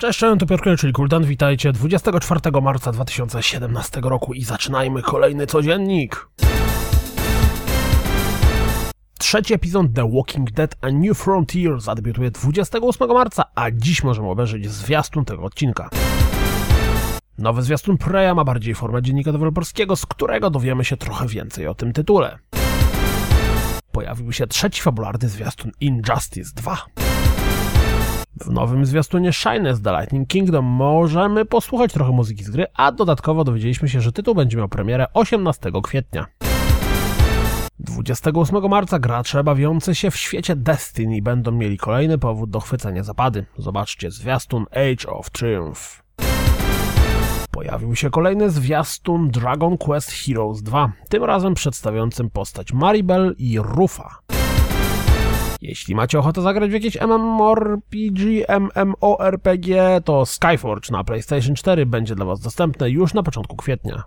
Cześć, 0.00 0.18
cześć, 0.18 0.40
to 0.40 0.46
Piotr 0.46 0.76
czyli 0.78 0.92
Kuldan, 0.92 1.24
witajcie 1.24 1.72
24 1.72 2.40
marca 2.62 2.92
2017 2.92 4.00
roku 4.00 4.34
i 4.34 4.44
zaczynajmy 4.44 5.02
kolejny 5.02 5.46
codziennik. 5.46 6.28
Trzeci 9.18 9.54
epizod 9.54 9.86
The 9.94 10.10
Walking 10.14 10.50
Dead 10.50 10.76
A 10.80 10.90
New 10.90 11.18
Frontier 11.18 11.80
zadebiutuje 11.80 12.30
28 12.30 13.08
marca, 13.08 13.44
a 13.54 13.70
dziś 13.70 14.04
możemy 14.04 14.28
obejrzeć 14.28 14.70
zwiastun 14.70 15.24
tego 15.24 15.42
odcinka. 15.42 15.88
Nowy 17.38 17.62
zwiastun 17.62 17.98
Preya 17.98 18.34
ma 18.34 18.44
bardziej 18.44 18.74
formę 18.74 19.02
dziennika 19.02 19.32
deweloperskiego, 19.32 19.96
z 19.96 20.06
którego 20.06 20.50
dowiemy 20.50 20.84
się 20.84 20.96
trochę 20.96 21.26
więcej 21.26 21.66
o 21.66 21.74
tym 21.74 21.92
tytule. 21.92 22.38
Pojawił 23.92 24.32
się 24.32 24.46
trzeci 24.46 24.82
fabularny 24.82 25.28
zwiastun 25.28 25.72
Injustice 25.80 26.50
2. 26.54 26.86
W 28.40 28.50
nowym 28.50 28.86
zwiastunie 28.86 29.32
Shines 29.32 29.82
The 29.82 29.92
Lightning 29.92 30.28
Kingdom 30.28 30.64
możemy 30.64 31.44
posłuchać 31.44 31.92
trochę 31.92 32.12
muzyki 32.12 32.44
z 32.44 32.50
gry, 32.50 32.66
a 32.74 32.92
dodatkowo 32.92 33.44
dowiedzieliśmy 33.44 33.88
się, 33.88 34.00
że 34.00 34.12
tytuł 34.12 34.34
będzie 34.34 34.58
miał 34.58 34.68
premierę 34.68 35.06
18 35.14 35.70
kwietnia. 35.82 36.26
28 37.78 38.68
marca 38.68 38.98
gracze 38.98 39.44
bawiący 39.44 39.94
się 39.94 40.10
w 40.10 40.16
świecie 40.16 40.56
Destiny 40.56 41.22
będą 41.22 41.52
mieli 41.52 41.78
kolejny 41.78 42.18
powód 42.18 42.50
do 42.50 42.60
chwycenia 42.60 43.02
zapady. 43.02 43.46
Zobaczcie 43.58 44.10
zwiastun 44.10 44.66
Age 44.70 45.12
of 45.12 45.30
Triumph. 45.30 46.02
Pojawił 47.50 47.96
się 47.96 48.10
kolejny 48.10 48.50
zwiastun 48.50 49.30
Dragon 49.30 49.78
Quest 49.78 50.10
Heroes 50.10 50.62
2, 50.62 50.92
tym 51.08 51.24
razem 51.24 51.54
przedstawiającym 51.54 52.30
postać 52.30 52.72
Maribel 52.72 53.34
i 53.38 53.58
Rufa. 53.58 54.18
Jeśli 55.60 55.94
macie 55.94 56.18
ochotę 56.18 56.42
zagrać 56.42 56.70
w 56.70 56.72
jakieś 56.72 57.00
MMORPG, 57.00 58.46
MMORPG, 58.48 60.00
to 60.04 60.26
Skyforge 60.26 60.90
na 60.90 61.04
PlayStation 61.04 61.54
4 61.54 61.86
będzie 61.86 62.14
dla 62.14 62.24
Was 62.24 62.40
dostępne 62.40 62.90
już 62.90 63.14
na 63.14 63.22
początku 63.22 63.56
kwietnia. 63.56 64.02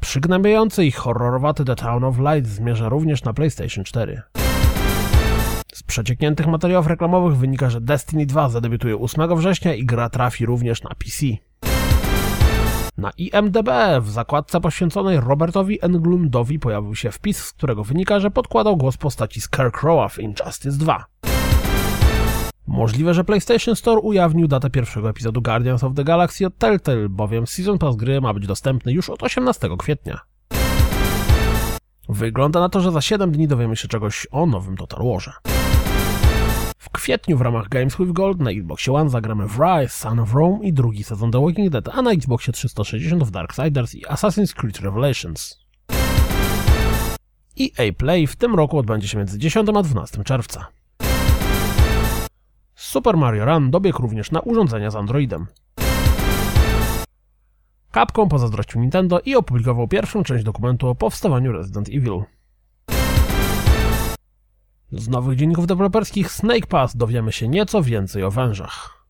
Przygnębiający 0.00 0.84
i 0.84 0.90
horrorowaty 0.90 1.64
The 1.64 1.76
Town 1.76 2.04
of 2.04 2.18
Light 2.18 2.50
zmierza 2.50 2.88
również 2.88 3.24
na 3.24 3.32
PlayStation 3.32 3.84
4. 3.84 4.22
Z 5.74 5.82
przeciekniętych 5.82 6.46
materiałów 6.46 6.86
reklamowych 6.86 7.36
wynika, 7.36 7.70
że 7.70 7.80
Destiny 7.80 8.26
2 8.26 8.48
zadebiutuje 8.48 8.96
8 8.96 9.36
września 9.36 9.74
i 9.74 9.84
gra 9.84 10.10
trafi 10.10 10.46
również 10.46 10.82
na 10.82 10.90
PC. 10.90 11.26
Na 12.96 13.10
IMDB 13.10 13.68
w 14.00 14.10
zakładce 14.10 14.60
poświęconej 14.60 15.20
Robertowi 15.20 15.84
Englundowi 15.84 16.58
pojawił 16.58 16.94
się 16.94 17.10
wpis, 17.10 17.38
z 17.38 17.52
którego 17.52 17.84
wynika, 17.84 18.20
że 18.20 18.30
podkładał 18.30 18.76
głos 18.76 18.96
postaci 18.96 19.40
Scarecrowa 19.40 20.08
w 20.08 20.18
Injustice 20.18 20.78
2. 20.78 21.04
Możliwe, 22.66 23.14
że 23.14 23.24
PlayStation 23.24 23.76
Store 23.76 24.00
ujawnił 24.00 24.48
datę 24.48 24.70
pierwszego 24.70 25.10
epizodu 25.10 25.42
Guardians 25.42 25.84
of 25.84 25.94
the 25.94 26.04
Galaxy 26.04 26.46
od 26.46 26.58
Telltale, 26.58 27.08
bowiem 27.08 27.46
Season 27.46 27.78
Pass 27.78 27.96
gry 27.96 28.20
ma 28.20 28.34
być 28.34 28.46
dostępny 28.46 28.92
już 28.92 29.10
od 29.10 29.22
18 29.22 29.68
kwietnia. 29.78 30.20
Wygląda 32.08 32.60
na 32.60 32.68
to, 32.68 32.80
że 32.80 32.92
za 32.92 33.00
7 33.00 33.32
dni 33.32 33.48
dowiemy 33.48 33.76
się 33.76 33.88
czegoś 33.88 34.26
o 34.30 34.46
nowym 34.46 34.76
Total 34.76 35.06
Warze. 35.12 35.32
W 36.84 36.90
kwietniu 36.90 37.36
w 37.36 37.40
ramach 37.40 37.68
Games 37.68 37.96
with 37.96 38.12
Gold 38.12 38.40
na 38.40 38.50
Xboxie 38.50 38.92
One 38.92 39.10
zagramy 39.10 39.48
w 39.48 39.58
Rise, 39.58 39.88
Son 39.88 40.20
of 40.20 40.34
Rome 40.34 40.58
i 40.62 40.72
drugi 40.72 41.04
sezon 41.04 41.30
The 41.30 41.40
Walking 41.40 41.70
Dead, 41.70 41.88
a 41.88 42.02
na 42.02 42.12
Xboxie 42.12 42.52
360 42.52 43.24
w 43.24 43.30
Darksiders 43.30 43.94
i 43.94 44.04
Assassin's 44.06 44.54
Creed 44.54 44.80
Revelations. 44.80 45.58
EA 47.60 47.92
Play 47.98 48.26
w 48.26 48.36
tym 48.36 48.54
roku 48.54 48.78
odbędzie 48.78 49.08
się 49.08 49.18
między 49.18 49.38
10 49.38 49.68
a 49.68 49.82
12 49.82 50.24
czerwca. 50.24 50.66
Super 52.74 53.16
Mario 53.16 53.44
Run 53.44 53.70
dobiegł 53.70 54.02
również 54.02 54.30
na 54.30 54.40
urządzenia 54.40 54.90
z 54.90 54.96
Androidem. 54.96 55.46
Capcom 57.94 58.28
pozazdrościł 58.28 58.80
Nintendo 58.80 59.20
i 59.20 59.34
opublikował 59.34 59.88
pierwszą 59.88 60.22
część 60.22 60.44
dokumentu 60.44 60.88
o 60.88 60.94
powstawaniu 60.94 61.52
Resident 61.52 61.88
Evil. 61.88 62.22
Z 64.94 65.08
nowych 65.08 65.38
dzienników 65.38 65.66
deweloperskich 65.66 66.30
Snake 66.30 66.66
Pass 66.66 66.96
dowiemy 66.96 67.32
się 67.32 67.48
nieco 67.48 67.82
więcej 67.82 68.22
o 68.22 68.30
wężach. 68.30 69.04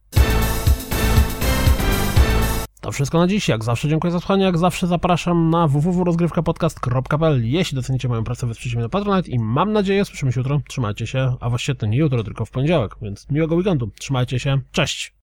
To 2.80 2.92
wszystko 2.92 3.18
na 3.18 3.26
dziś. 3.26 3.48
Jak 3.48 3.64
zawsze 3.64 3.88
dziękuję 3.88 4.10
za 4.10 4.20
słuchanie. 4.20 4.44
Jak 4.44 4.58
zawsze 4.58 4.86
zapraszam 4.86 5.50
na 5.50 5.68
www.rozgrywkapodcast.pl 5.68 7.44
Jeśli 7.44 7.76
docenicie 7.76 8.08
moją 8.08 8.24
pracę, 8.24 8.46
wesprzyjcie 8.46 8.76
mnie 8.76 8.82
na 8.82 8.88
Patronite 8.88 9.30
i 9.30 9.38
mam 9.38 9.72
nadzieję, 9.72 10.04
słyszymy 10.04 10.32
się 10.32 10.40
jutro. 10.40 10.60
Trzymajcie 10.68 11.06
się, 11.06 11.36
a 11.40 11.50
właściwie 11.50 11.76
to 11.76 11.86
nie 11.86 11.98
jutro, 11.98 12.24
tylko 12.24 12.44
w 12.44 12.50
poniedziałek, 12.50 12.96
więc 13.02 13.30
miłego 13.30 13.54
weekendu. 13.54 13.90
Trzymajcie 13.98 14.38
się. 14.38 14.60
Cześć! 14.72 15.14